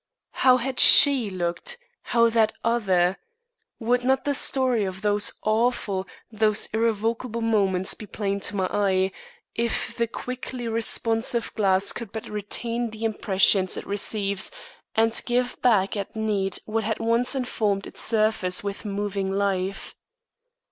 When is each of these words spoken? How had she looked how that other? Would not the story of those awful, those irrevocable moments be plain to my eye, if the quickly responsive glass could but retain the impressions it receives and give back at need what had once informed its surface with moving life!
How 0.31 0.57
had 0.57 0.79
she 0.79 1.29
looked 1.29 1.77
how 2.01 2.27
that 2.31 2.53
other? 2.63 3.19
Would 3.77 4.03
not 4.03 4.23
the 4.25 4.33
story 4.33 4.83
of 4.83 5.03
those 5.03 5.31
awful, 5.43 6.07
those 6.31 6.65
irrevocable 6.73 7.41
moments 7.41 7.93
be 7.93 8.07
plain 8.07 8.39
to 8.39 8.55
my 8.55 8.67
eye, 8.71 9.11
if 9.53 9.95
the 9.95 10.07
quickly 10.07 10.67
responsive 10.67 11.53
glass 11.53 11.91
could 11.91 12.11
but 12.11 12.27
retain 12.27 12.89
the 12.89 13.03
impressions 13.03 13.77
it 13.77 13.85
receives 13.85 14.49
and 14.95 15.21
give 15.27 15.61
back 15.61 15.95
at 15.95 16.15
need 16.15 16.57
what 16.65 16.83
had 16.83 16.97
once 16.97 17.35
informed 17.35 17.85
its 17.85 18.01
surface 18.01 18.63
with 18.63 18.83
moving 18.83 19.31
life! 19.31 19.93